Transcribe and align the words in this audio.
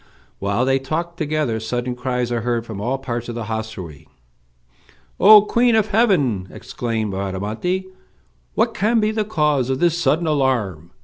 While 0.39 0.65
they 0.65 0.79
talk 0.79 1.15
together, 1.15 1.59
sudden 1.59 1.93
cries 1.93 2.31
are 2.31 2.41
heard 2.41 2.65
from 2.65 2.81
all 2.81 2.97
parts 2.97 3.29
of 3.29 3.35
the 3.35 3.43
hostelry. 3.43 4.07
"O 5.19 5.43
queen 5.43 5.75
of 5.75 5.89
heaven!" 5.89 6.47
exclaimed 6.49 7.11
Bradamante, 7.11 7.85
"what 8.55 8.73
can 8.73 8.99
be 8.99 9.11
the 9.11 9.23
cause 9.25 9.69
of 9.69 9.77
this 9.77 9.95
sudden 9.95 10.25
alarm?" 10.25 10.89